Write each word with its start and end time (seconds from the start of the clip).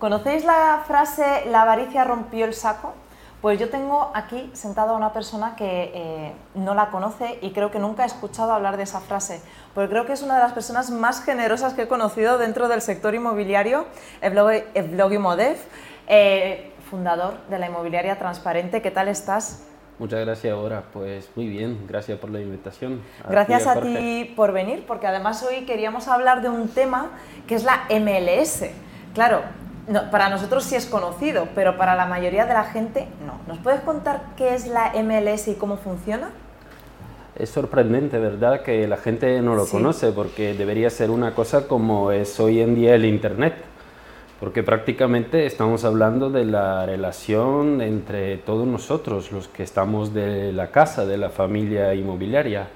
¿Conocéis 0.00 0.46
la 0.46 0.82
frase 0.86 1.44
la 1.50 1.60
avaricia 1.60 2.04
rompió 2.04 2.46
el 2.46 2.54
saco? 2.54 2.94
Pues 3.42 3.60
yo 3.60 3.68
tengo 3.68 4.10
aquí 4.14 4.50
sentada 4.54 4.92
a 4.92 4.96
una 4.96 5.12
persona 5.12 5.56
que 5.56 5.92
eh, 5.94 6.32
no 6.54 6.74
la 6.74 6.88
conoce 6.88 7.38
y 7.42 7.50
creo 7.50 7.70
que 7.70 7.78
nunca 7.78 8.04
ha 8.04 8.06
escuchado 8.06 8.52
hablar 8.52 8.78
de 8.78 8.84
esa 8.84 9.00
frase, 9.00 9.42
porque 9.74 9.90
creo 9.90 10.06
que 10.06 10.14
es 10.14 10.22
una 10.22 10.36
de 10.36 10.42
las 10.42 10.52
personas 10.52 10.90
más 10.90 11.22
generosas 11.22 11.74
que 11.74 11.82
he 11.82 11.88
conocido 11.88 12.38
dentro 12.38 12.68
del 12.68 12.80
sector 12.80 13.14
inmobiliario, 13.14 13.84
Evlogi 14.22 15.18
Modev, 15.18 15.58
eh, 16.08 16.72
fundador 16.88 17.34
de 17.50 17.58
la 17.58 17.66
inmobiliaria 17.66 18.18
transparente. 18.18 18.80
¿Qué 18.80 18.90
tal 18.90 19.08
estás? 19.08 19.66
Muchas 19.98 20.20
gracias, 20.20 20.54
Ahora. 20.54 20.84
Pues 20.94 21.28
muy 21.36 21.46
bien, 21.46 21.86
gracias 21.86 22.18
por 22.18 22.30
la 22.30 22.40
invitación. 22.40 23.02
gracias 23.28 23.66
a 23.66 23.82
ti 23.82 24.32
por 24.34 24.52
venir, 24.52 24.86
porque 24.86 25.06
además 25.06 25.42
hoy 25.42 25.66
queríamos 25.66 26.08
hablar 26.08 26.40
de 26.40 26.48
un 26.48 26.68
tema 26.68 27.10
que 27.46 27.54
es 27.54 27.64
la 27.64 27.82
MLS. 27.90 28.64
Claro, 29.12 29.42
para 30.10 30.28
nosotros 30.28 30.64
sí 30.64 30.76
es 30.76 30.86
conocido, 30.86 31.48
pero 31.54 31.76
para 31.76 31.94
la 31.94 32.06
mayoría 32.06 32.46
de 32.46 32.54
la 32.54 32.64
gente 32.64 33.08
no. 33.26 33.40
¿Nos 33.48 33.58
puedes 33.58 33.80
contar 33.80 34.22
qué 34.36 34.54
es 34.54 34.66
la 34.66 34.92
MLS 35.02 35.48
y 35.48 35.54
cómo 35.54 35.76
funciona? 35.76 36.30
Es 37.36 37.50
sorprendente, 37.50 38.18
¿verdad?, 38.18 38.62
que 38.62 38.86
la 38.86 38.98
gente 38.98 39.40
no 39.40 39.54
lo 39.54 39.66
conoce, 39.66 40.12
porque 40.12 40.54
debería 40.54 40.90
ser 40.90 41.10
una 41.10 41.34
cosa 41.34 41.66
como 41.66 42.12
es 42.12 42.38
hoy 42.38 42.60
en 42.60 42.74
día 42.74 42.94
el 42.94 43.04
Internet, 43.04 43.54
porque 44.38 44.62
prácticamente 44.62 45.46
estamos 45.46 45.84
hablando 45.84 46.30
de 46.30 46.44
la 46.44 46.86
relación 46.86 47.80
entre 47.80 48.36
todos 48.38 48.66
nosotros, 48.66 49.32
los 49.32 49.48
que 49.48 49.62
estamos 49.62 50.12
de 50.12 50.52
la 50.52 50.70
casa, 50.70 51.06
de 51.06 51.16
la 51.16 51.30
familia 51.30 51.94
inmobiliaria. 51.94 52.68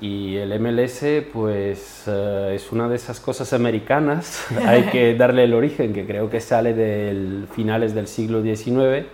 Y 0.00 0.36
el 0.36 0.58
MLS, 0.58 1.04
pues 1.30 2.04
eh, 2.06 2.52
es 2.54 2.72
una 2.72 2.88
de 2.88 2.96
esas 2.96 3.20
cosas 3.20 3.52
americanas, 3.52 4.46
hay 4.66 4.84
que 4.84 5.14
darle 5.14 5.44
el 5.44 5.52
origen, 5.52 5.92
que 5.92 6.06
creo 6.06 6.30
que 6.30 6.40
sale 6.40 6.72
de 6.72 7.44
finales 7.54 7.94
del 7.94 8.06
siglo 8.06 8.42
XIX, 8.42 9.06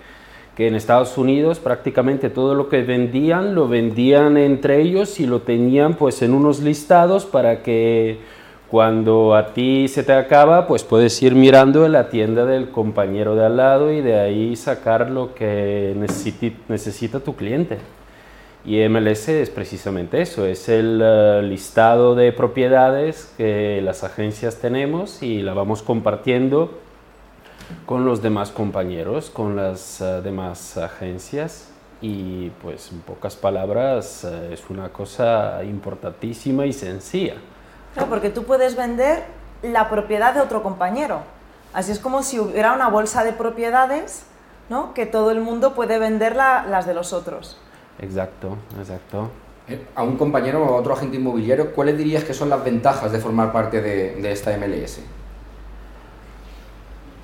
que 0.55 0.69
en 0.69 0.75
Estados 0.77 1.19
Unidos 1.19 1.59
prácticamente 1.59 2.31
todo 2.31 2.55
lo 2.55 2.69
que 2.69 2.83
vendían 2.83 3.55
lo 3.55 3.69
vendían 3.69 4.37
entre 4.39 4.81
ellos 4.81 5.21
y 5.21 5.27
lo 5.27 5.43
tenían 5.43 5.95
pues 5.95 6.23
en 6.23 6.33
unos 6.33 6.61
listados 6.61 7.27
para 7.27 7.63
que 7.63 8.19
cuando 8.71 9.35
a 9.35 9.53
ti 9.53 9.87
se 9.87 10.03
te 10.03 10.13
acaba, 10.13 10.67
pues 10.67 10.83
puedes 10.83 11.23
ir 11.23 11.35
mirando 11.35 11.85
en 11.85 11.93
la 11.93 12.09
tienda 12.09 12.45
del 12.47 12.71
compañero 12.71 13.37
de 13.37 13.45
al 13.45 13.57
lado 13.57 13.93
y 13.93 14.01
de 14.01 14.19
ahí 14.19 14.57
sacar 14.57 15.11
lo 15.11 15.35
que 15.35 15.95
necesita 16.69 17.21
tu 17.21 17.37
cliente. 17.37 17.79
Y 18.67 18.87
MLS 18.89 19.29
es 19.29 19.49
precisamente 19.49 20.21
eso, 20.21 20.45
es 20.45 20.69
el 20.69 21.01
eh, 21.01 21.41
listado 21.45 22.17
de 22.17 22.33
propiedades 22.33 23.33
que 23.37 23.81
las 23.81 24.03
agencias 24.03 24.57
tenemos 24.57 25.23
y 25.23 25.41
la 25.41 25.55
vamos 25.55 25.85
compartiendo 25.85 26.81
con 27.87 28.05
los 28.05 28.23
demás 28.23 28.51
compañeros, 28.51 29.31
con 29.31 29.55
las 29.55 30.01
eh, 30.01 30.21
demás 30.21 30.77
agencias 30.79 31.69
y 32.01 32.51
pues 32.61 32.91
en 32.91 33.03
pocas 33.03 33.37
palabras 33.37 34.25
eh, 34.25 34.55
es 34.55 34.69
una 34.69 34.89
cosa 34.89 35.63
importantísima 35.63 36.67
y 36.67 36.73
sencilla. 36.73 37.35
Claro, 37.95 38.09
porque 38.09 38.31
tú 38.31 38.43
puedes 38.43 38.75
vender 38.75 39.23
la 39.63 39.89
propiedad 39.89 40.35
de 40.35 40.41
otro 40.41 40.65
compañero. 40.65 41.21
Así 41.73 41.93
es 41.93 42.01
como 42.01 42.25
si 42.25 42.41
hubiera 42.41 42.73
una 42.73 42.89
bolsa 42.89 43.23
de 43.23 43.33
propiedades, 43.33 44.25
¿no? 44.69 44.93
Que 44.93 45.07
todo 45.07 45.31
el 45.31 45.41
mundo 45.41 45.75
puede 45.75 46.01
vender 46.01 46.35
las 46.35 46.85
de 46.85 46.95
los 46.95 47.13
otros. 47.13 47.61
Exacto, 48.01 48.57
exacto. 48.79 49.31
Eh, 49.69 49.85
a 49.95 50.03
un 50.05 50.17
compañero 50.17 50.63
o 50.63 50.75
a 50.75 50.77
otro 50.77 50.93
agente 50.93 51.17
inmobiliario, 51.17 51.73
¿cuáles 51.73 51.99
dirías 51.99 52.23
que 52.25 52.35
son 52.35 52.49
las 52.49 52.65
ventajas 52.65 53.11
de 53.11 53.19
formar 53.19 53.53
parte 53.53 53.81
de, 53.81 54.31
esta 54.31 54.57
MLS? 54.57 55.01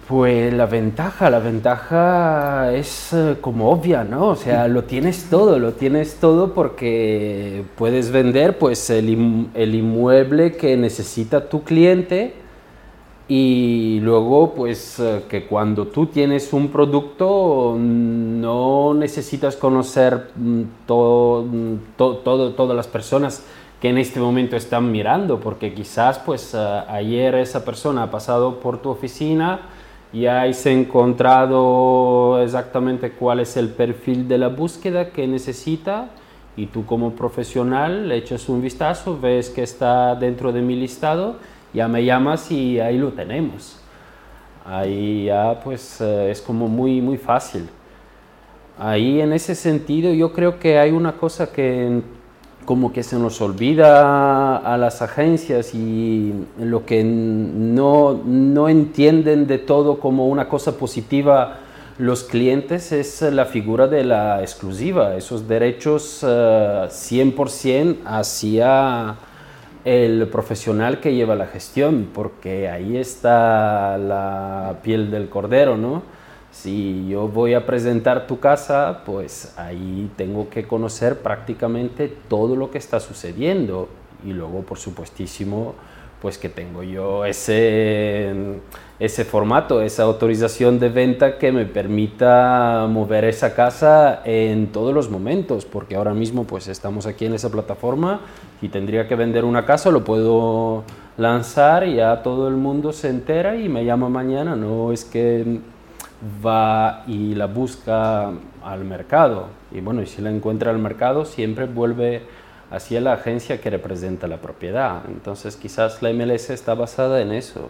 Pues 0.08 0.52
la 0.52 0.66
ventaja, 0.66 1.30
la 1.30 1.38
ventaja 1.38 2.72
es 2.74 3.12
eh, 3.12 3.36
como 3.40 3.70
obvia, 3.70 4.02
¿no? 4.02 4.26
O 4.26 4.36
sea, 4.36 4.66
lo 4.66 4.84
tienes 4.84 5.30
todo, 5.30 5.58
lo 5.60 5.74
tienes 5.74 6.16
todo 6.16 6.52
porque 6.52 7.64
puedes 7.76 8.10
vender 8.10 8.58
pues 8.58 8.90
el, 8.90 9.48
el 9.54 9.74
inmueble 9.74 10.56
que 10.56 10.76
necesita 10.76 11.48
tu 11.48 11.62
cliente 11.62 12.41
y 13.28 14.00
luego, 14.00 14.52
pues 14.54 14.98
eh, 14.98 15.22
que 15.28 15.46
cuando 15.46 15.86
tú 15.86 16.06
tienes 16.06 16.52
un 16.52 16.68
producto 16.68 17.76
no 17.78 18.94
necesitas 18.94 19.56
conocer 19.56 20.30
mm, 20.34 20.62
todo, 20.86 21.44
mm, 21.44 21.78
todas 21.96 22.76
las 22.76 22.88
personas 22.88 23.44
que 23.80 23.88
en 23.88 23.98
este 23.98 24.20
momento 24.20 24.56
están 24.56 24.90
mirando, 24.90 25.40
porque 25.40 25.72
quizás 25.72 26.18
pues 26.18 26.52
eh, 26.54 26.58
ayer 26.88 27.36
esa 27.36 27.64
persona 27.64 28.04
ha 28.04 28.10
pasado 28.10 28.60
por 28.60 28.82
tu 28.82 28.90
oficina 28.90 29.60
y 30.12 30.26
has 30.26 30.66
encontrado 30.66 32.42
exactamente 32.42 33.12
cuál 33.12 33.40
es 33.40 33.56
el 33.56 33.70
perfil 33.70 34.28
de 34.28 34.38
la 34.38 34.48
búsqueda 34.48 35.10
que 35.10 35.26
necesita 35.26 36.10
y 36.56 36.66
tú 36.66 36.84
como 36.84 37.12
profesional 37.12 38.08
le 38.08 38.16
echas 38.16 38.48
un 38.48 38.60
vistazo, 38.60 39.18
ves 39.20 39.48
que 39.48 39.62
está 39.62 40.14
dentro 40.16 40.52
de 40.52 40.60
mi 40.60 40.76
listado 40.76 41.36
ya 41.72 41.88
me 41.88 42.04
llamas 42.04 42.50
y 42.50 42.80
ahí 42.80 42.98
lo 42.98 43.12
tenemos. 43.12 43.78
Ahí 44.64 45.24
ya 45.26 45.60
pues 45.62 46.00
eh, 46.00 46.30
es 46.30 46.40
como 46.40 46.68
muy, 46.68 47.00
muy 47.00 47.16
fácil. 47.16 47.68
Ahí 48.78 49.20
en 49.20 49.32
ese 49.32 49.54
sentido 49.54 50.12
yo 50.12 50.32
creo 50.32 50.58
que 50.58 50.78
hay 50.78 50.90
una 50.90 51.12
cosa 51.12 51.52
que 51.52 52.02
como 52.64 52.92
que 52.92 53.02
se 53.02 53.18
nos 53.18 53.40
olvida 53.40 54.56
a 54.56 54.76
las 54.76 55.02
agencias 55.02 55.74
y 55.74 56.32
lo 56.58 56.86
que 56.86 57.02
no, 57.02 58.20
no 58.24 58.68
entienden 58.68 59.48
de 59.48 59.58
todo 59.58 59.98
como 59.98 60.28
una 60.28 60.48
cosa 60.48 60.78
positiva 60.78 61.58
los 61.98 62.24
clientes 62.24 62.90
es 62.90 63.20
la 63.22 63.44
figura 63.44 63.86
de 63.86 64.04
la 64.04 64.40
exclusiva, 64.40 65.14
esos 65.14 65.46
derechos 65.46 66.22
100% 66.22 67.68
eh, 67.68 67.98
hacia 68.06 69.16
el 69.84 70.28
profesional 70.28 71.00
que 71.00 71.14
lleva 71.14 71.34
la 71.34 71.46
gestión, 71.46 72.08
porque 72.12 72.68
ahí 72.68 72.96
está 72.96 73.98
la 73.98 74.76
piel 74.82 75.10
del 75.10 75.28
cordero, 75.28 75.76
¿no? 75.76 76.02
Si 76.52 77.08
yo 77.08 77.28
voy 77.28 77.54
a 77.54 77.64
presentar 77.64 78.26
tu 78.26 78.38
casa, 78.38 79.02
pues 79.06 79.54
ahí 79.56 80.10
tengo 80.16 80.50
que 80.50 80.66
conocer 80.66 81.18
prácticamente 81.20 82.14
todo 82.28 82.56
lo 82.56 82.70
que 82.70 82.78
está 82.78 83.00
sucediendo 83.00 83.88
y 84.24 84.32
luego, 84.32 84.60
por 84.60 84.78
supuestísimo, 84.78 85.74
pues 86.22 86.38
que 86.38 86.48
tengo 86.48 86.84
yo 86.84 87.24
ese, 87.24 88.32
ese 89.00 89.24
formato, 89.24 89.82
esa 89.82 90.04
autorización 90.04 90.78
de 90.78 90.88
venta 90.88 91.36
que 91.36 91.50
me 91.50 91.66
permita 91.66 92.86
mover 92.88 93.24
esa 93.24 93.56
casa 93.56 94.22
en 94.24 94.68
todos 94.68 94.94
los 94.94 95.10
momentos, 95.10 95.64
porque 95.64 95.96
ahora 95.96 96.14
mismo 96.14 96.44
pues 96.44 96.68
estamos 96.68 97.06
aquí 97.06 97.26
en 97.26 97.34
esa 97.34 97.50
plataforma 97.50 98.20
y 98.62 98.68
tendría 98.68 99.08
que 99.08 99.16
vender 99.16 99.44
una 99.44 99.66
casa, 99.66 99.90
lo 99.90 100.04
puedo 100.04 100.84
lanzar 101.16 101.88
y 101.88 101.96
ya 101.96 102.22
todo 102.22 102.46
el 102.46 102.54
mundo 102.54 102.92
se 102.92 103.08
entera 103.08 103.56
y 103.56 103.68
me 103.68 103.84
llama 103.84 104.08
mañana, 104.08 104.54
no 104.54 104.92
es 104.92 105.04
que 105.04 105.58
va 106.46 107.02
y 107.08 107.34
la 107.34 107.46
busca 107.46 108.30
al 108.64 108.84
mercado. 108.84 109.46
Y 109.72 109.80
bueno, 109.80 110.02
y 110.02 110.06
si 110.06 110.22
la 110.22 110.30
encuentra 110.30 110.70
al 110.70 110.78
mercado 110.78 111.24
siempre 111.24 111.66
vuelve 111.66 112.22
hacia 112.72 113.02
la 113.02 113.12
agencia 113.12 113.60
que 113.60 113.68
representa 113.68 114.26
la 114.26 114.38
propiedad. 114.38 115.02
Entonces 115.06 115.56
quizás 115.56 116.02
la 116.02 116.10
MLS 116.12 116.48
está 116.48 116.74
basada 116.74 117.20
en 117.20 117.30
eso, 117.30 117.68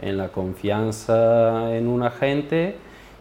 en 0.00 0.18
la 0.18 0.28
confianza 0.28 1.74
en 1.74 1.86
un 1.86 2.02
agente 2.02 2.76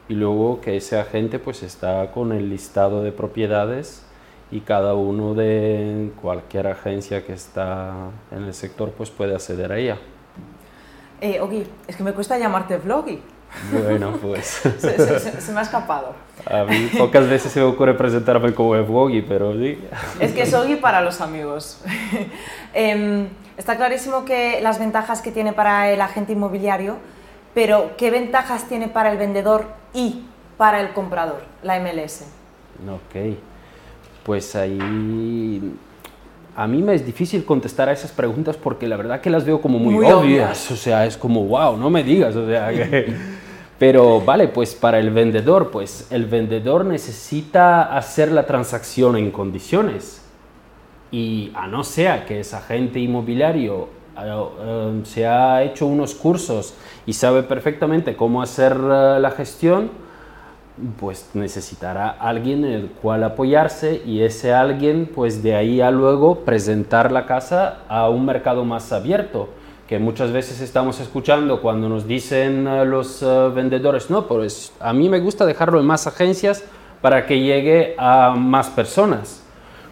y 0.10 0.16
luego 0.16 0.60
que 0.60 0.76
ese 0.76 0.98
agente 0.98 1.38
pues 1.38 1.62
está 1.62 2.12
con 2.12 2.32
el 2.32 2.50
listado 2.50 3.04
de 3.04 3.12
propiedades 3.12 4.04
y 4.50 4.62
cada 4.62 4.96
uno 4.96 5.36
de 5.36 6.10
cualquier 6.20 6.66
agencia 6.66 7.24
que 7.24 7.34
está 7.34 7.94
en 8.32 8.46
el 8.46 8.54
sector 8.56 8.92
pues 8.98 9.12
puede 9.12 9.36
acceder 9.36 9.72
a 9.72 9.78
ella. 9.78 9.98
Eh, 11.22 11.40
Ogi, 11.42 11.64
es 11.88 11.96
que 11.96 12.04
me 12.04 12.14
cuesta 12.14 12.40
llamarte 12.40 12.78
Vlogi. 12.78 13.22
Bueno, 13.72 14.14
pues... 14.22 14.46
se, 14.80 15.52
me 15.52 15.60
ha 15.60 15.64
escapado. 15.64 16.14
A 16.46 16.64
mí 16.64 16.90
pocas 16.98 17.28
veces 17.28 17.52
se 17.52 17.60
me 17.60 17.66
ocurre 17.66 17.94
presentarme 17.94 18.54
como 18.54 18.72
Vlogi, 18.72 19.22
pero 19.22 19.54
sí. 19.54 19.80
Es 20.20 20.34
que 20.34 20.44
es 20.44 20.54
Ogi 20.54 20.76
para 20.76 21.02
los 21.02 21.22
amigos. 21.22 21.82
Em, 22.74 23.28
está 23.58 23.78
clarísimo 23.78 24.26
que 24.26 24.62
las 24.62 24.78
ventajas 24.78 25.22
que 25.22 25.32
tiene 25.32 25.54
para 25.54 25.90
el 25.90 26.02
agente 26.02 26.34
inmobiliario, 26.34 26.98
pero 27.56 27.92
¿qué 27.98 28.12
ventajas 28.12 28.68
tiene 28.68 28.88
para 28.88 29.12
el 29.12 29.18
vendedor 29.18 29.66
y 29.92 30.24
para 30.58 30.80
el 30.82 30.94
comprador, 30.94 31.42
la 31.64 31.80
MLS? 31.80 32.26
Ok, 32.88 33.38
pues 34.24 34.56
ahí 34.56 35.74
a 36.60 36.68
mí 36.68 36.82
me 36.82 36.94
es 36.94 37.06
difícil 37.06 37.46
contestar 37.46 37.88
a 37.88 37.94
esas 37.94 38.12
preguntas 38.12 38.58
porque 38.58 38.86
la 38.86 38.98
verdad 38.98 39.22
que 39.22 39.30
las 39.30 39.46
veo 39.46 39.62
como 39.62 39.80
muy, 39.80 40.06
obvias. 40.06 40.70
O 40.72 40.76
sea, 40.76 41.06
es 41.06 41.16
como, 41.16 41.46
wow, 41.46 41.78
no 41.78 41.90
me 41.90 42.04
digas. 42.04 42.36
O 42.36 42.46
sea, 42.46 42.70
Pero 43.80 44.20
vale, 44.20 44.50
pues 44.50 44.76
para 44.76 45.00
el 45.00 45.10
vendedor, 45.10 45.72
pues 45.72 46.12
el 46.12 46.26
vendedor 46.26 46.84
necesita 46.84 47.98
hacer 47.98 48.30
la 48.30 48.46
transacción 48.46 49.16
en 49.16 49.32
condiciones. 49.32 50.22
Y 51.12 51.52
a 51.56 51.66
no 51.66 51.86
ser 51.86 52.26
que 52.26 52.42
ese 52.42 52.58
agente 52.58 53.00
inmobiliario 53.00 53.88
eh, 54.22 55.02
se 55.06 55.26
ha 55.26 55.64
hecho 55.64 55.88
unos 55.88 56.14
cursos 56.14 56.74
y 57.06 57.14
sabe 57.14 57.42
perfectamente 57.42 58.18
cómo 58.18 58.42
hacer 58.42 58.74
eh, 58.74 59.18
la 59.20 59.32
gestión, 59.32 59.92
pues 61.00 61.30
necesitará 61.34 62.10
alguien 62.10 62.66
en 62.66 62.74
el 62.74 62.88
cual 62.90 63.24
apoyarse 63.24 64.02
y 64.06 64.22
ese 64.22 64.54
alguien 64.54 65.10
pues 65.14 65.42
de 65.42 65.56
ahí 65.56 65.82
a 65.82 65.90
luego 65.90 66.42
presentar 66.42 67.12
la 67.12 67.26
casa 67.26 67.80
a 67.88 68.10
un 68.10 68.26
mercado 68.26 68.66
más 68.66 68.92
abierto 68.92 69.50
que 69.90 69.98
muchas 69.98 70.32
veces 70.32 70.62
estamos 70.62 71.00
escuchando 71.00 71.64
cuando 71.64 71.90
nos 71.90 72.06
dicen 72.08 72.68
eh, 72.68 72.86
los 72.86 73.26
vendedores, 73.56 74.12
no, 74.12 74.28
pues 74.28 74.72
a 74.80 74.94
mí 74.94 75.10
me 75.10 75.20
gusta 75.20 75.48
dejarlo 75.48 75.80
en 75.80 75.88
más 75.88 76.06
agencias 76.06 76.64
para 77.02 77.26
que 77.26 77.40
llegue 77.40 77.96
a 77.98 78.36
más 78.38 78.70
personas. 78.70 79.42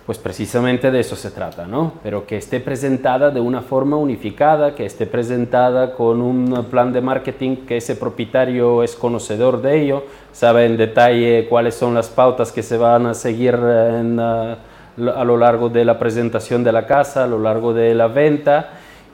Pues 0.06 0.20
precisamente 0.20 0.92
de 0.92 1.00
eso 1.00 1.16
se 1.16 1.32
trata, 1.32 1.66
¿no? 1.66 1.94
Pero 2.04 2.28
que 2.28 2.38
esté 2.38 2.60
presentada 2.60 3.32
de 3.32 3.40
una 3.40 3.62
forma 3.62 3.98
unificada, 3.98 4.76
que 4.76 4.86
esté 4.86 5.08
presentada 5.08 5.96
con 5.96 6.22
un 6.22 6.68
plan 6.70 6.94
de 6.94 7.02
marketing 7.02 7.66
que 7.66 7.78
ese 7.78 7.96
propietario 7.96 8.84
es 8.84 8.96
conocedor 8.96 9.64
de 9.64 9.82
ello, 9.82 10.04
sabe 10.32 10.68
en 10.68 10.78
detalle 10.78 11.48
cuáles 11.50 11.74
son 11.74 11.96
las 11.96 12.08
pautas 12.08 12.52
que 12.52 12.62
se 12.62 12.78
van 12.78 13.08
a 13.08 13.16
seguir 13.16 13.56
a 13.56 15.24
lo 15.26 15.38
largo 15.38 15.70
de 15.70 15.86
la 15.86 15.98
presentación 15.98 16.64
de 16.64 16.72
la 16.72 16.86
casa, 16.86 17.24
a 17.24 17.28
lo 17.28 17.40
largo 17.40 17.74
de 17.74 17.96
la 17.96 18.08
venta 18.08 18.70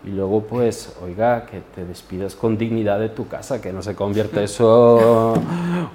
y 0.05 0.09
luego 0.09 0.41
pues, 0.41 0.95
oiga, 1.01 1.45
que 1.45 1.61
te 1.73 1.85
despidas 1.85 2.35
con 2.35 2.57
dignidad 2.57 2.99
de 2.99 3.09
tu 3.09 3.27
casa, 3.27 3.61
que 3.61 3.71
no 3.71 3.81
se 3.81 3.95
convierta 3.95 4.43
eso 4.43 5.33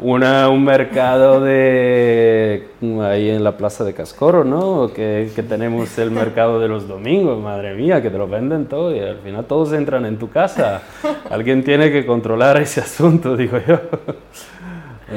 una, 0.00 0.48
un 0.48 0.64
mercado 0.64 1.40
de 1.40 2.68
ahí 3.02 3.28
en 3.30 3.44
la 3.44 3.56
plaza 3.56 3.84
de 3.84 3.92
Cascoro, 3.92 4.44
¿no? 4.44 4.90
Que, 4.94 5.30
que, 5.34 5.42
tenemos 5.42 5.98
el 5.98 6.10
mercado 6.10 6.58
de 6.58 6.68
los 6.68 6.88
domingos, 6.88 7.38
madre 7.42 7.74
mía, 7.74 8.00
que 8.00 8.10
te 8.10 8.16
lo 8.16 8.28
venden 8.28 8.66
todo 8.66 8.94
y 8.94 9.00
al 9.00 9.18
final 9.18 9.44
todos 9.44 9.72
entran 9.72 10.06
en 10.06 10.18
tu 10.18 10.30
casa. 10.30 10.82
Alguien 11.30 11.62
tiene 11.62 11.92
que 11.92 12.06
controlar 12.06 12.56
ese 12.60 12.80
asunto, 12.80 13.36
digo 13.36 13.58
yo. 13.66 13.78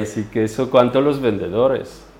Así 0.00 0.24
que 0.24 0.44
eso, 0.44 0.70
¿cuánto 0.70 1.00
los 1.00 1.20
vendedores? 1.20 2.11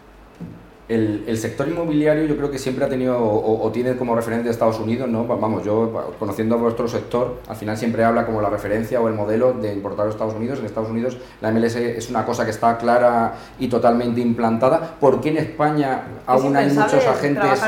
El, 0.94 1.38
sector 1.38 1.68
inmobiliario 1.68 2.24
yo 2.24 2.36
creo 2.36 2.50
que 2.50 2.58
siempre 2.58 2.84
ha 2.84 2.88
tenido 2.88 3.18
o, 3.18 3.70
tiene 3.72 3.96
como 3.96 4.14
referente 4.14 4.50
Estados 4.50 4.78
Unidos, 4.78 5.08
¿no? 5.08 5.26
Vamos, 5.26 5.64
yo 5.64 6.14
conociendo 6.18 6.58
vuestro 6.58 6.88
sector, 6.88 7.40
al 7.48 7.56
final 7.56 7.76
siempre 7.76 8.04
habla 8.04 8.26
como 8.26 8.40
la 8.40 8.50
referencia 8.50 9.00
o 9.00 9.08
el 9.08 9.14
modelo 9.14 9.52
de 9.52 9.72
importar 9.72 10.06
a 10.06 10.10
Estados 10.10 10.34
Unidos. 10.34 10.58
En 10.58 10.66
Estados 10.66 10.90
Unidos 10.90 11.16
la 11.40 11.50
MLS 11.50 11.76
es 11.76 12.10
una 12.10 12.24
cosa 12.24 12.44
que 12.44 12.50
está 12.50 12.76
clara 12.78 13.34
y 13.58 13.68
totalmente 13.68 14.20
implantada. 14.20 14.96
¿Por 15.00 15.20
qué 15.20 15.30
en 15.30 15.38
España 15.38 16.02
aún 16.26 16.56
hay 16.56 16.70
muchos 16.70 17.06
agentes 17.06 17.60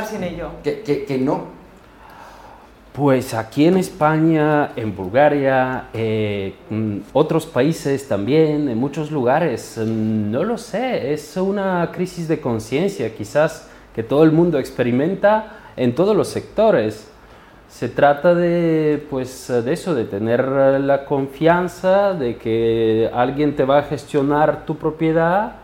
Que, 0.62 0.82
que, 0.82 1.04
que 1.04 1.18
no 1.18 1.53
pues 2.94 3.34
aquí 3.34 3.66
en 3.66 3.76
España, 3.76 4.70
en 4.76 4.94
Bulgaria, 4.94 5.88
en 5.92 6.54
mm, 6.70 7.00
otros 7.12 7.44
países 7.44 8.06
también, 8.06 8.68
en 8.68 8.78
muchos 8.78 9.10
lugares, 9.10 9.80
mm, 9.84 10.30
no 10.30 10.44
lo 10.44 10.56
sé, 10.56 11.12
es 11.12 11.36
una 11.36 11.90
crisis 11.90 12.28
de 12.28 12.40
conciencia 12.40 13.12
quizás 13.12 13.68
que 13.96 14.04
todo 14.04 14.22
el 14.22 14.30
mundo 14.30 14.60
experimenta 14.60 15.72
en 15.76 15.92
todos 15.96 16.16
los 16.16 16.28
sectores. 16.28 17.10
Se 17.68 17.88
trata 17.88 18.32
de, 18.32 19.04
pues, 19.10 19.48
de 19.48 19.72
eso, 19.72 19.96
de 19.96 20.04
tener 20.04 20.46
la 20.46 21.04
confianza 21.04 22.14
de 22.14 22.36
que 22.36 23.10
alguien 23.12 23.56
te 23.56 23.64
va 23.64 23.78
a 23.78 23.82
gestionar 23.82 24.66
tu 24.66 24.76
propiedad 24.76 25.56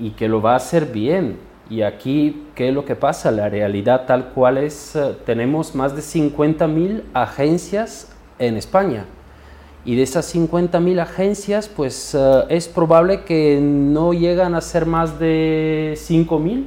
y 0.00 0.10
que 0.10 0.26
lo 0.28 0.42
va 0.42 0.54
a 0.54 0.56
hacer 0.56 0.86
bien 0.86 1.45
y 1.68 1.82
aquí, 1.82 2.44
¿qué 2.54 2.68
es 2.68 2.74
lo 2.74 2.84
que 2.84 2.94
pasa? 2.94 3.30
La 3.30 3.48
realidad 3.48 4.06
tal 4.06 4.26
cual 4.26 4.58
es, 4.58 4.94
eh, 4.94 5.16
tenemos 5.24 5.74
más 5.74 5.96
de 5.96 6.02
50.000 6.02 7.02
agencias 7.12 8.12
en 8.38 8.56
España. 8.56 9.06
Y 9.84 9.96
de 9.96 10.02
esas 10.02 10.32
50.000 10.32 11.00
agencias, 11.00 11.68
pues 11.68 12.14
eh, 12.14 12.44
es 12.50 12.68
probable 12.68 13.24
que 13.24 13.58
no 13.60 14.12
llegan 14.12 14.54
a 14.54 14.60
ser 14.60 14.86
más 14.86 15.18
de 15.18 15.94
5.000 15.96 16.66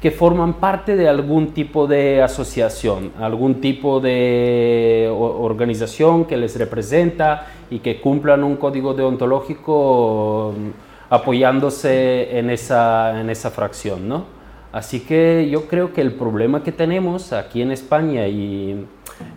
que 0.00 0.10
forman 0.12 0.54
parte 0.54 0.96
de 0.96 1.08
algún 1.08 1.48
tipo 1.48 1.86
de 1.86 2.22
asociación, 2.22 3.12
algún 3.18 3.60
tipo 3.60 4.00
de 4.00 5.10
organización 5.12 6.24
que 6.24 6.36
les 6.36 6.56
representa 6.56 7.48
y 7.68 7.80
que 7.80 8.00
cumplan 8.00 8.44
un 8.44 8.56
código 8.56 8.94
deontológico 8.94 10.54
mm, 10.56 11.12
apoyándose 11.12 12.38
en 12.38 12.50
esa, 12.50 13.20
en 13.20 13.28
esa 13.28 13.50
fracción, 13.50 14.08
¿no? 14.08 14.37
Así 14.72 15.00
que 15.00 15.48
yo 15.50 15.66
creo 15.66 15.92
que 15.94 16.02
el 16.02 16.12
problema 16.12 16.62
que 16.62 16.72
tenemos 16.72 17.32
aquí 17.32 17.62
en 17.62 17.72
España 17.72 18.28
y 18.28 18.84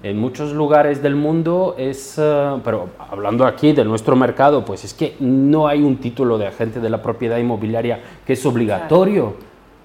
en 0.03 0.17
muchos 0.17 0.51
lugares 0.51 1.01
del 1.01 1.15
mundo 1.15 1.75
es, 1.77 2.15
eh, 2.17 2.59
pero 2.63 2.89
hablando 2.99 3.45
aquí 3.45 3.71
de 3.71 3.85
nuestro 3.85 4.15
mercado, 4.15 4.65
pues 4.65 4.83
es 4.83 4.93
que 4.93 5.15
no 5.19 5.67
hay 5.67 5.81
un 5.81 5.97
título 5.97 6.37
de 6.37 6.47
agente 6.47 6.79
de 6.79 6.89
la 6.89 7.01
propiedad 7.01 7.37
inmobiliaria 7.37 7.99
que 8.25 8.33
es 8.33 8.45
obligatorio. 8.45 9.35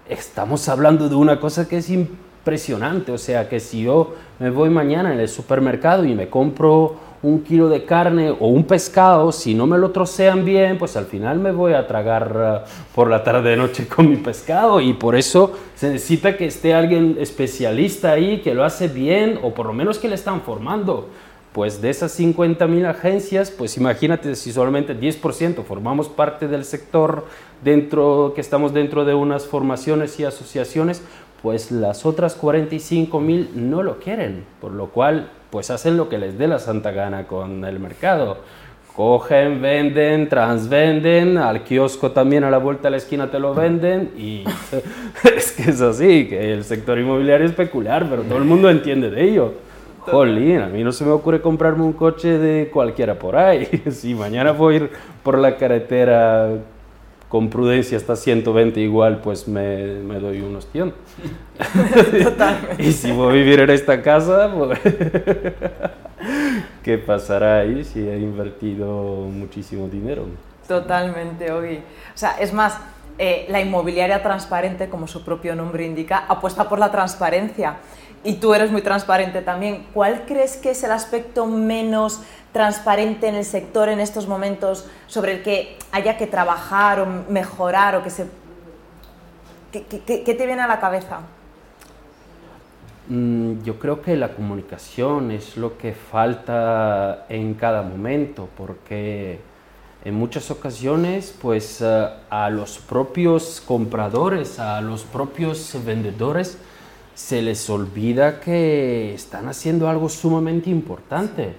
Estamos 0.08 0.69
hablando 0.69 1.08
de 1.08 1.14
una 1.14 1.38
cosa 1.38 1.69
que 1.69 1.78
es 1.78 1.90
impresionante, 1.90 3.12
o 3.12 3.19
sea 3.19 3.49
que 3.49 3.60
si 3.60 3.84
yo 3.84 4.14
me 4.40 4.50
voy 4.50 4.69
mañana 4.69 5.12
en 5.12 5.20
el 5.20 5.28
supermercado 5.28 6.04
y 6.04 6.14
me 6.14 6.28
compro 6.28 6.96
un 7.22 7.42
kilo 7.42 7.68
de 7.68 7.84
carne 7.84 8.30
o 8.30 8.48
un 8.48 8.64
pescado, 8.64 9.32
si 9.32 9.54
no 9.54 9.66
me 9.66 9.78
lo 9.78 9.90
trocean 9.90 10.44
bien, 10.44 10.78
pues 10.78 10.96
al 10.96 11.06
final 11.06 11.38
me 11.38 11.52
voy 11.52 11.72
a 11.72 11.86
tragar 11.86 12.64
eh, 12.66 12.70
por 12.94 13.10
la 13.10 13.24
tarde 13.24 13.50
de 13.50 13.56
noche 13.56 13.86
con 13.88 14.08
mi 14.08 14.16
pescado 14.16 14.80
y 14.80 14.92
por 14.92 15.16
eso 15.16 15.52
se 15.74 15.90
necesita 15.90 16.36
que 16.36 16.46
esté 16.46 16.74
alguien 16.74 17.16
especialista 17.18 18.12
ahí 18.12 18.40
que 18.40 18.54
lo 18.54 18.64
hace 18.64 18.88
bien 18.88 19.38
o 19.42 19.54
por 19.54 19.66
lo 19.66 19.72
menos 19.72 19.98
que 19.98 20.08
le 20.08 20.14
están 20.14 20.42
formando. 20.42 21.08
Pues 21.52 21.80
de 21.80 21.88
esas 21.88 22.20
50.000 22.20 22.86
agencias, 22.86 23.50
pues 23.50 23.78
imagínate 23.78 24.34
si 24.34 24.52
solamente 24.52 24.94
10% 24.94 25.64
formamos 25.64 26.10
parte 26.10 26.48
del 26.48 26.66
sector 26.66 27.24
dentro, 27.64 28.32
que 28.34 28.42
estamos 28.42 28.74
dentro 28.74 29.06
de 29.06 29.14
unas 29.14 29.46
formaciones 29.46 30.20
y 30.20 30.24
asociaciones, 30.24 31.02
pues 31.43 31.71
las 31.71 32.06
otras 32.06 32.41
45.000 32.41 33.53
no 33.55 33.83
lo 33.83 33.99
quieren, 33.99 34.44
por 34.61 34.73
lo 34.73 34.88
cual 34.88 35.31
pues 35.50 35.71
hacen 35.71 35.97
lo 35.97 36.09
que 36.09 36.19
les 36.19 36.38
dé 36.38 36.49
la 36.49 36.59
santa 36.59 36.91
gana 36.91 37.27
con 37.27 37.65
el 37.65 37.79
mercado. 37.79 38.38
Cogen, 38.94 39.61
venden, 39.61 40.29
transvenden, 40.29 41.37
al 41.37 41.62
kiosco 41.65 42.12
también 42.12 42.44
a 42.44 42.50
la 42.50 42.59
vuelta 42.59 42.85
de 42.85 42.93
la 42.93 42.97
esquina 42.97 43.31
te 43.31 43.38
lo 43.38 43.55
venden 43.55 44.12
y 44.17 44.44
es 45.37 45.53
que 45.53 45.71
es 45.71 45.81
así, 45.83 46.27
que 46.29 46.55
el 46.55 46.65
sector 46.65 46.99
inmobiliario 46.99 47.47
es 47.47 47.53
peculiar, 47.53 48.06
pero 48.09 48.23
todo 48.23 48.38
el 48.38 48.44
mundo 48.44 48.71
entiende 48.71 49.11
de 49.11 49.23
ello. 49.23 49.53
Jolín, 50.11 50.61
a 50.61 50.67
mí 50.69 50.85
no 50.85 50.93
se 50.93 51.05
me 51.05 51.11
ocurre 51.11 51.41
comprarme 51.41 51.83
un 51.83 51.93
coche 51.93 52.38
de 52.38 52.71
cualquiera 52.71 53.19
por 53.19 53.37
ahí. 53.37 53.69
Si 53.91 54.15
mañana 54.15 54.53
voy 54.53 54.75
a 54.75 54.77
ir 54.79 54.91
por 55.23 55.38
la 55.38 55.56
carretera 55.56 56.49
con 57.37 57.50
prudencia 57.50 57.99
hasta 57.99 58.16
120 58.16 58.81
igual, 58.81 59.21
pues 59.21 59.47
me, 59.47 60.00
me 60.00 60.19
doy 60.19 60.40
unos 60.40 60.66
100. 60.73 60.95
y 62.78 62.93
si 62.93 63.12
voy 63.12 63.28
a 63.28 63.33
vivir 63.35 63.61
en 63.61 63.69
esta 63.69 64.00
casa, 64.00 64.50
pues 64.57 64.81
¿qué 66.83 66.97
pasará 66.97 67.59
ahí 67.59 67.85
si 67.85 68.00
he 68.00 68.16
invertido 68.16 69.28
muchísimo 69.31 69.87
dinero? 69.87 70.25
Totalmente, 70.66 71.52
Ogi. 71.52 71.76
O 71.76 71.83
sea, 72.14 72.38
es 72.40 72.55
más, 72.55 72.81
eh, 73.18 73.46
la 73.49 73.61
inmobiliaria 73.61 74.23
transparente, 74.23 74.88
como 74.88 75.06
su 75.06 75.25
propio 75.25 75.56
nombre 75.56 75.87
indica, 75.87 76.25
apuesta 76.28 76.68
por 76.68 76.78
la 76.78 76.90
transparencia. 76.90 77.76
Y 78.25 78.35
tú 78.35 78.54
eres 78.54 78.70
muy 78.70 78.82
transparente 78.82 79.40
también. 79.40 79.87
¿Cuál 79.94 80.25
crees 80.26 80.56
que 80.56 80.70
es 80.70 80.82
el 80.85 80.90
aspecto 80.90 81.46
menos 81.46 82.23
transparente 82.52 83.28
en 83.28 83.35
el 83.37 83.44
sector 83.44 83.88
en 83.88 84.00
estos 84.00 84.26
momentos 84.26 84.88
sobre 85.06 85.32
el 85.32 85.42
que 85.42 85.78
haya 85.92 86.16
que 86.16 86.26
trabajar 86.26 87.00
o 87.00 87.06
mejorar 87.28 87.96
o 87.96 88.02
que 88.02 88.11
se... 88.11 88.26
¿Qué, 89.70 89.80
te 90.35 90.46
viene 90.46 90.62
a 90.62 90.66
la 90.66 90.80
cabeza? 90.80 91.20
Mm, 93.08 93.62
yo 93.62 93.78
creo 93.78 94.00
que 94.00 94.16
la 94.16 94.28
comunicación 94.28 95.30
es 95.30 95.56
lo 95.56 95.76
que 95.76 95.92
falta 95.92 97.26
en 97.28 97.54
cada 97.54 97.82
momento, 97.82 98.49
porque 98.56 99.38
en 100.06 100.14
muchas 100.14 100.52
ocasiones, 100.52 101.34
pues 101.42 101.80
eh, 101.80 102.08
a 102.30 102.48
los 102.48 102.78
propios 102.78 103.60
compradores, 103.66 104.60
a 104.60 104.80
los 104.80 105.02
propios 105.02 105.76
vendedores, 105.84 106.58
se 107.16 107.42
les 107.42 107.68
olvida 107.68 108.38
que 108.38 109.12
están 109.12 109.48
haciendo 109.48 109.88
algo 109.88 110.08
sumamente 110.08 110.70
importante. 110.70 111.54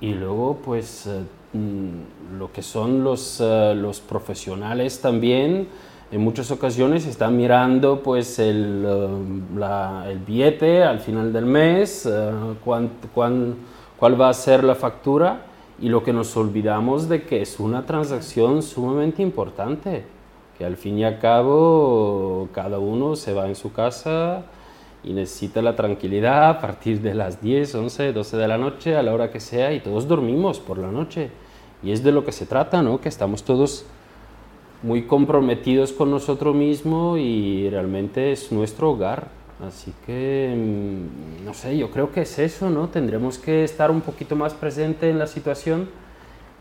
Y 0.00 0.14
luego, 0.14 0.60
pues, 0.64 1.08
eh, 1.08 1.24
mm, 1.52 2.38
lo 2.38 2.52
que 2.52 2.62
son 2.62 3.02
los, 3.02 3.40
eh, 3.40 3.74
los, 3.74 3.98
profesionales 3.98 5.00
también, 5.00 5.66
en 6.12 6.20
muchas 6.20 6.52
ocasiones 6.52 7.06
están 7.06 7.36
mirando, 7.36 8.04
pues, 8.04 8.38
el, 8.38 8.86
el 10.06 10.18
billete 10.20 10.84
al 10.84 11.00
final 11.00 11.32
del 11.32 11.46
mes, 11.46 12.08
cuál 12.64 14.20
va 14.20 14.28
a 14.28 14.34
ser 14.34 14.62
la 14.62 14.76
factura, 14.76 15.53
y 15.80 15.88
lo 15.88 16.02
que 16.02 16.12
nos 16.12 16.36
olvidamos 16.36 17.08
de 17.08 17.22
que 17.24 17.42
es 17.42 17.58
una 17.58 17.86
transacción 17.86 18.62
sumamente 18.62 19.22
importante, 19.22 20.04
que 20.56 20.64
al 20.64 20.76
fin 20.76 20.98
y 20.98 21.04
al 21.04 21.18
cabo 21.18 22.48
cada 22.52 22.78
uno 22.78 23.16
se 23.16 23.32
va 23.32 23.48
en 23.48 23.56
su 23.56 23.72
casa 23.72 24.44
y 25.02 25.12
necesita 25.12 25.60
la 25.62 25.76
tranquilidad 25.76 26.48
a 26.48 26.60
partir 26.60 27.00
de 27.00 27.14
las 27.14 27.42
10, 27.42 27.74
11, 27.74 28.12
12 28.12 28.36
de 28.36 28.48
la 28.48 28.56
noche, 28.56 28.96
a 28.96 29.02
la 29.02 29.12
hora 29.12 29.30
que 29.30 29.40
sea, 29.40 29.72
y 29.72 29.80
todos 29.80 30.08
dormimos 30.08 30.60
por 30.60 30.78
la 30.78 30.90
noche. 30.90 31.30
Y 31.82 31.92
es 31.92 32.02
de 32.02 32.12
lo 32.12 32.24
que 32.24 32.32
se 32.32 32.46
trata, 32.46 32.82
¿no? 32.82 33.00
Que 33.00 33.10
estamos 33.10 33.42
todos 33.42 33.84
muy 34.82 35.02
comprometidos 35.02 35.92
con 35.92 36.10
nosotros 36.10 36.54
mismos 36.54 37.18
y 37.18 37.68
realmente 37.68 38.32
es 38.32 38.50
nuestro 38.52 38.92
hogar. 38.92 39.28
Así 39.66 39.92
que, 40.06 40.54
mm, 40.56 41.43
no 41.54 41.60
sé, 41.60 41.78
yo 41.78 41.88
creo 41.92 42.10
que 42.10 42.22
es 42.22 42.38
eso, 42.40 42.68
¿no? 42.68 42.88
Tendremos 42.88 43.38
que 43.38 43.62
estar 43.62 43.92
un 43.92 44.00
poquito 44.00 44.34
más 44.34 44.54
presente 44.54 45.08
en 45.08 45.20
la 45.20 45.28
situación 45.28 45.88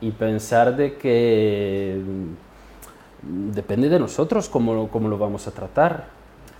y 0.01 0.11
pensar 0.11 0.77
de 0.77 0.97
que 0.97 1.99
mm, 1.99 3.51
depende 3.53 3.89
de 3.89 3.99
nosotros 3.99 4.49
cómo, 4.49 4.87
cómo 4.89 5.09
lo 5.09 5.17
vamos 5.17 5.47
a 5.47 5.51
tratar. 5.51 6.09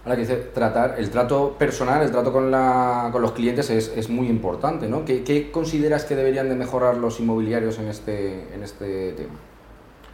Ahora 0.04 0.16
que 0.16 0.22
dice 0.22 0.36
tratar, 0.52 0.96
el 0.98 1.12
trato 1.12 1.56
personal, 1.60 2.02
el 2.02 2.10
trato 2.10 2.34
con, 2.34 2.50
la, 2.50 3.10
con 3.12 3.22
los 3.22 3.34
clientes 3.34 3.70
es, 3.70 3.94
es, 3.96 4.10
muy 4.10 4.28
importante, 4.28 4.90
¿no? 4.90 5.06
¿Qué, 5.06 5.24
¿Qué, 5.24 5.52
consideras 5.52 6.04
que 6.04 6.16
deberían 6.16 6.50
de 6.50 6.56
mejorar 6.56 6.98
los 6.98 7.20
inmobiliarios 7.20 7.78
en 7.78 7.88
este, 7.88 8.52
en 8.56 8.64
este 8.64 9.14
tema? 9.14 9.36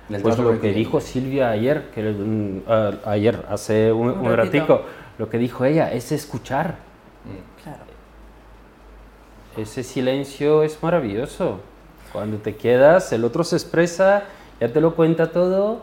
En 0.10 0.22
pues 0.22 0.38
lo 0.38 0.60
que 0.60 0.74
dijo 0.74 1.00
Silvia 1.00 1.52
ayer, 1.52 1.90
que 1.96 2.02
uh, 2.02 3.10
ayer, 3.10 3.46
hace 3.50 3.94
un, 3.94 4.10
un, 4.10 4.36
ratico, 4.36 4.82
lo 5.18 5.30
que 5.30 5.38
dijo 5.38 5.64
ella 5.64 5.94
es 5.94 6.12
escuchar. 6.12 6.80
Mm. 7.24 7.64
Claro. 7.64 7.99
Ese 9.60 9.84
silencio 9.84 10.63
es 10.63 10.82
maravilloso. 10.82 11.60
Cuando 12.13 12.38
te 12.38 12.56
quedas, 12.56 13.12
el 13.12 13.25
otro 13.25 13.44
se 13.44 13.58
expresa, 13.58 14.24
ya 14.62 14.72
te 14.72 14.80
lo 14.80 14.96
cuenta 14.96 15.34
todo 15.34 15.82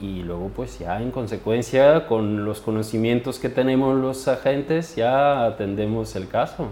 y 0.00 0.22
luego 0.22 0.50
pues 0.54 0.78
ya 0.80 1.00
en 1.00 1.12
consecuencia 1.12 2.06
con 2.06 2.44
los 2.44 2.60
conocimientos 2.60 3.38
que 3.38 3.48
tenemos 3.48 3.96
los 3.96 4.28
agentes 4.28 4.94
ya 4.94 5.46
atendemos 5.46 6.14
el 6.16 6.28
caso 6.28 6.68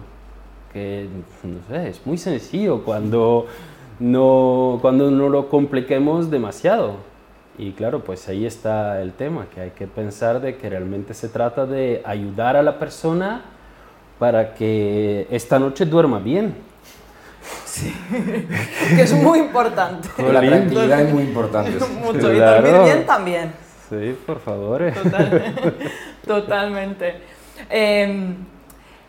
que 0.74 1.08
no 1.42 1.58
sé 1.68 1.88
es 1.88 2.04
muy 2.04 2.18
sencillo 2.18 2.84
cuando 2.84 3.46
no 3.98 4.78
cuando 4.82 5.10
no 5.10 5.30
lo 5.30 5.48
compliquemos 5.48 6.30
demasiado 6.30 6.96
y 7.56 7.72
claro 7.72 8.00
pues 8.00 8.28
ahí 8.28 8.44
está 8.44 9.00
el 9.00 9.14
tema 9.14 9.46
que 9.54 9.62
hay 9.62 9.70
que 9.70 9.86
pensar 9.86 10.42
de 10.42 10.58
que 10.58 10.68
realmente 10.68 11.14
se 11.14 11.30
trata 11.30 11.64
de 11.64 12.02
ayudar 12.04 12.56
a 12.56 12.62
la 12.62 12.78
persona 12.78 13.53
para 14.18 14.54
que 14.54 15.26
esta 15.30 15.58
noche 15.58 15.84
duerma 15.84 16.18
bien 16.18 16.54
Sí, 17.64 17.92
que 18.96 19.02
es 19.02 19.12
muy 19.12 19.40
importante. 19.40 20.08
La 20.18 20.40
tranquilidad 20.40 21.00
es 21.00 21.12
muy 21.12 21.24
importante. 21.24 21.72
Mucho, 22.02 22.32
y 22.32 22.38
dormir 22.38 22.74
bien 22.84 23.06
también. 23.06 23.52
Sí, 23.90 24.16
por 24.24 24.40
favor. 24.40 24.92
Totalmente. 26.26 27.20
Eh, 27.68 28.34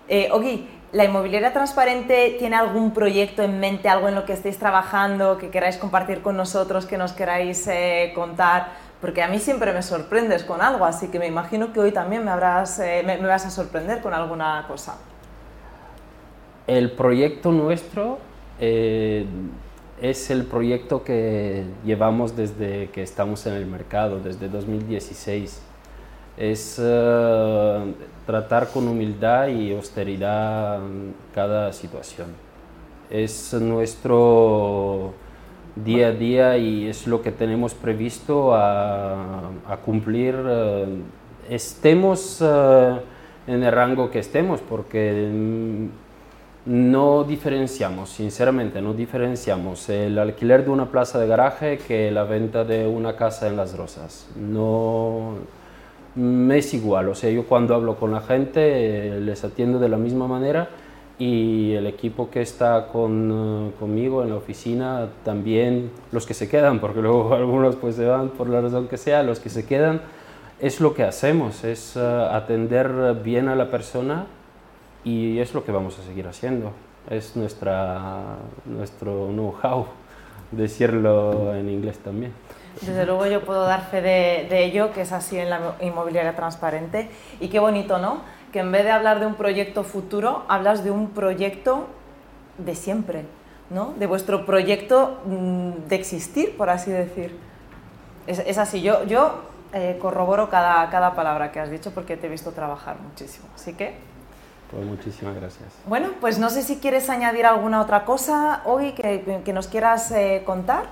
eh, 0.07 0.29
Ogi, 0.31 0.67
¿la 0.91 1.05
inmobiliaria 1.05 1.53
transparente 1.53 2.35
tiene 2.39 2.55
algún 2.55 2.91
proyecto 2.91 3.43
en 3.43 3.59
mente, 3.59 3.87
algo 3.87 4.07
en 4.07 4.15
lo 4.15 4.25
que 4.25 4.33
estéis 4.33 4.57
trabajando, 4.57 5.37
que 5.37 5.49
queráis 5.49 5.77
compartir 5.77 6.21
con 6.21 6.35
nosotros, 6.35 6.85
que 6.85 6.97
nos 6.97 7.13
queráis 7.13 7.67
eh, 7.67 8.11
contar? 8.15 8.84
Porque 9.05 9.21
a 9.21 9.27
mí 9.27 9.37
siempre 9.37 9.71
me 9.71 9.83
sorprendes 9.83 10.43
con 10.43 10.63
algo, 10.63 10.83
así 10.83 11.09
que 11.09 11.19
me 11.19 11.27
imagino 11.27 11.71
que 11.71 11.79
hoy 11.79 11.91
también 11.91 12.25
me, 12.25 12.31
habrás, 12.31 12.79
eh, 12.79 13.03
me, 13.05 13.19
me 13.19 13.27
vas 13.27 13.45
a 13.45 13.51
sorprender 13.51 14.01
con 14.01 14.15
alguna 14.15 14.65
cosa. 14.67 14.97
El 16.65 16.89
proyecto 16.89 17.51
nuestro 17.51 18.17
eh, 18.59 19.27
es 20.01 20.31
el 20.31 20.45
proyecto 20.45 21.03
que 21.03 21.65
llevamos 21.85 22.35
desde 22.35 22.89
que 22.89 23.03
estamos 23.03 23.45
en 23.45 23.53
el 23.53 23.67
mercado, 23.67 24.19
desde 24.19 24.49
2016. 24.49 25.61
Es 26.35 26.79
uh, 26.79 27.93
tratar 28.25 28.69
con 28.69 28.87
humildad 28.87 29.49
y 29.49 29.71
austeridad 29.75 30.79
cada 31.31 31.71
situación. 31.73 32.29
Es 33.11 33.53
nuestro 33.53 35.13
día 35.75 36.07
a 36.07 36.11
día 36.11 36.57
y 36.57 36.87
es 36.87 37.07
lo 37.07 37.21
que 37.21 37.31
tenemos 37.31 37.73
previsto 37.73 38.55
a, 38.55 39.51
cumplir. 39.83 40.35
Uh, 40.35 41.01
estemos 41.49 42.41
uh, 42.41 42.99
en 43.47 43.63
el 43.63 43.71
rango 43.71 44.09
que 44.09 44.19
estemos, 44.19 44.61
porque 44.61 45.29
no 46.65 47.23
diferenciamos, 47.23 48.09
sinceramente, 48.09 48.81
no 48.81 48.93
diferenciamos 48.93 49.89
el 49.89 50.17
alquiler 50.17 50.65
de 50.65 50.71
una 50.71 50.89
plaza 50.89 51.19
de 51.19 51.27
garaje 51.27 51.77
que 51.77 52.09
la 52.09 52.23
venta 52.23 52.63
de 52.63 52.87
una 52.87 53.15
casa 53.15 53.47
en 53.47 53.55
Las 53.55 53.77
Rosas. 53.77 54.27
No 54.35 55.35
me 56.15 56.57
es 56.57 56.73
igual, 56.73 57.09
o 57.09 57.15
sea, 57.15 57.29
yo 57.29 57.45
cuando 57.45 57.75
hablo 57.75 57.97
con 57.97 58.11
la 58.11 58.21
gente 58.21 59.19
les 59.19 59.43
atiendo 59.43 59.79
de 59.79 59.89
la 59.89 59.97
misma 59.97 60.27
manera 60.27 60.69
y 61.17 61.73
el 61.73 61.87
equipo 61.87 62.29
que 62.29 62.41
está 62.41 62.87
con, 62.87 63.73
conmigo 63.79 64.21
en 64.23 64.29
la 64.29 64.35
oficina 64.35 65.09
también, 65.23 65.91
los 66.11 66.25
que 66.25 66.33
se 66.33 66.49
quedan, 66.49 66.79
porque 66.79 67.01
luego 67.01 67.33
algunos 67.35 67.75
pues 67.75 67.95
se 67.95 68.05
van 68.05 68.29
por 68.29 68.49
la 68.49 68.61
razón 68.61 68.87
que 68.87 68.97
sea, 68.97 69.23
los 69.23 69.39
que 69.39 69.49
se 69.49 69.65
quedan, 69.65 70.01
es 70.59 70.79
lo 70.79 70.93
que 70.93 71.03
hacemos, 71.03 71.63
es 71.63 71.95
uh, 71.95 71.99
atender 72.31 73.15
bien 73.23 73.47
a 73.47 73.55
la 73.55 73.69
persona 73.69 74.25
y 75.03 75.39
es 75.39 75.53
lo 75.53 75.63
que 75.63 75.71
vamos 75.71 75.99
a 75.99 76.03
seguir 76.03 76.27
haciendo. 76.27 76.71
Es 77.09 77.35
nuestra, 77.35 78.37
nuestro 78.65 79.27
know-how, 79.27 79.85
decirlo 80.51 81.53
en 81.55 81.69
inglés 81.69 81.99
también. 81.99 82.33
Desde 82.81 83.05
luego 83.05 83.25
yo 83.27 83.41
puedo 83.41 83.63
dar 83.63 83.89
fe 83.89 84.01
de, 84.01 84.47
de, 84.49 84.65
ello, 84.65 84.91
que 84.91 85.01
es 85.01 85.13
así 85.13 85.37
en 85.37 85.49
la 85.49 85.75
inmobiliaria 85.81 86.35
transparente. 86.35 87.09
Y 87.39 87.47
qué 87.47 87.59
bonito, 87.59 87.99
¿no? 87.99 88.19
Que 88.55 88.61
en 88.61 88.71
vez 88.71 88.85
de 88.85 88.91
hablar 88.91 89.19
de 89.19 89.25
un 89.25 89.35
proyecto 89.35 89.83
futuro, 89.83 90.45
hablas 90.47 90.85
de 90.85 90.89
un 90.89 91.09
proyecto 91.09 91.87
de 92.57 92.73
siempre, 92.73 93.25
¿no? 93.69 93.93
De 93.99 94.07
vuestro 94.07 94.45
proyecto 94.45 95.19
mm, 95.25 95.89
de 95.89 95.95
existir, 95.97 96.55
por 96.55 96.69
así 96.69 96.89
decir. 96.89 97.37
Es, 98.27 98.39
es 98.39 98.57
así, 98.57 98.81
yo, 98.81 99.03
yo 99.03 99.41
eh, 99.73 99.99
corroboro 100.01 100.49
cada, 100.49 100.89
cada 100.89 101.15
palabra 101.15 101.51
que 101.51 101.59
has 101.59 101.69
dicho 101.69 101.91
porque 101.93 102.15
te 102.15 102.27
he 102.27 102.29
visto 102.29 102.53
trabajar 102.53 102.95
muchísimo. 103.01 103.45
Así 103.53 103.73
que 103.73 103.95
pues 104.71 104.85
muchísimas 104.85 105.35
gracias. 105.35 105.67
Bueno, 105.85 106.11
pues 106.21 106.39
no 106.39 106.49
sé 106.49 106.63
si 106.63 106.77
quieres 106.77 107.09
añadir 107.09 107.45
alguna 107.45 107.81
otra 107.81 108.05
cosa 108.05 108.61
hoy 108.63 108.93
que, 108.93 109.41
que 109.43 109.51
nos 109.51 109.67
quieras 109.67 110.11
eh, 110.11 110.43
contar. 110.45 110.85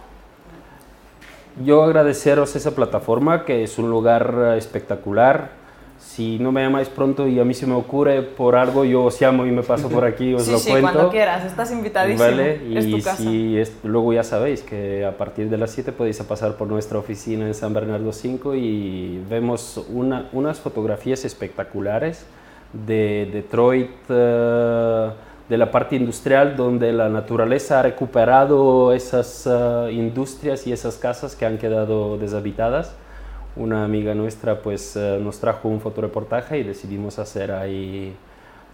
Yo 1.64 1.82
agradeceros 1.82 2.58
esa 2.58 2.76
plataforma, 2.76 3.46
que 3.46 3.64
es 3.64 3.78
un 3.78 3.90
lugar 3.90 4.54
espectacular. 4.58 5.63
Si 6.06 6.38
no 6.38 6.52
me 6.52 6.62
llamáis 6.62 6.90
pronto 6.90 7.28
y 7.28 7.40
a 7.40 7.46
mí 7.46 7.54
se 7.54 7.66
me 7.66 7.74
ocurre 7.74 8.22
por 8.22 8.56
algo, 8.56 8.86
yo 8.86 9.06
os 9.06 9.20
llamo 9.20 9.48
y 9.48 9.52
me 9.52 9.64
paso 9.64 9.90
por 9.90 10.06
aquí, 10.06 10.34
os 10.34 10.44
sí, 10.46 10.52
lo 10.52 10.60
sí, 10.60 10.70
cuento. 10.70 10.92
cuando 10.92 11.10
quieras, 11.10 11.44
estás 11.44 11.72
invitadísimo. 11.72 12.24
Vale, 12.24 12.62
y 12.70 12.78
es 12.78 12.92
tu 12.92 13.02
casa. 13.02 13.18
si 13.18 13.58
es, 13.58 13.74
luego 13.84 14.14
ya 14.14 14.24
sabéis 14.24 14.62
que 14.62 15.06
a 15.06 15.18
partir 15.18 15.50
de 15.50 15.58
las 15.58 15.72
7 15.72 15.92
podéis 15.92 16.22
pasar 16.22 16.56
por 16.56 16.68
nuestra 16.68 17.00
oficina 17.00 17.48
en 17.48 17.56
San 17.56 17.74
Bernardo 17.74 18.14
5 18.14 18.54
y 18.54 19.24
vemos 19.28 19.84
una, 19.90 20.30
unas 20.34 20.60
fotografías 20.60 21.26
espectaculares 21.26 22.26
de 22.74 23.30
Detroit, 23.32 23.92
uh, 24.10 25.14
de 25.50 25.58
la 25.58 25.72
parte 25.72 25.96
industrial, 25.96 26.56
donde 26.56 26.92
la 26.92 27.10
naturaleza 27.10 27.80
ha 27.80 27.84
recuperado 27.84 28.94
esas 28.94 29.48
uh, 29.48 29.90
industrias 29.90 30.68
y 30.68 30.74
esas 30.74 30.98
casas 30.98 31.36
que 31.36 31.46
han 31.46 31.58
quedado 31.58 32.18
deshabitadas. 32.18 32.96
Una 33.56 33.84
amiga 33.84 34.16
nuestra 34.16 34.62
pues 34.62 34.96
uh, 34.96 35.20
nos 35.20 35.40
trajo 35.40 35.68
un 35.68 35.80
fotoreportaje 35.80 36.58
y 36.58 36.64
decidimos 36.64 37.20
hacer 37.20 37.52
ahí 37.52 38.16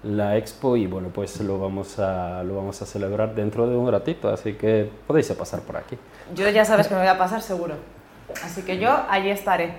la 0.04 0.38
expo 0.38 0.78
y 0.78 0.88
bueno 0.88 1.10
pues 1.10 1.42
lo 1.42 1.60
vamos 1.60 2.00
a 2.00 2.42
lo 2.44 2.56
vamos 2.56 2.82
a 2.82 2.86
celebrar 2.86 3.36
dentro 3.36 3.68
de 3.68 3.76
un 3.76 3.92
ratito 3.92 4.30
así 4.30 4.54
que 4.54 4.90
podéis 5.06 5.30
pasar 5.34 5.60
por 5.62 5.76
aquí. 5.76 5.98
Yo 6.34 6.50
ya 6.50 6.64
sabes 6.64 6.88
que 6.88 6.94
me 6.94 7.02
voy 7.02 7.10
a 7.10 7.18
pasar 7.18 7.42
seguro. 7.42 7.76
Así 8.44 8.62
que 8.62 8.78
yo 8.78 8.90
allí 9.10 9.30
estaré. 9.30 9.74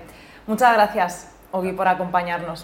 Muchas 0.45 0.73
gracias 0.73 1.31
Ogi 1.51 1.71
por 1.71 1.87
acompañarnos 1.87 2.59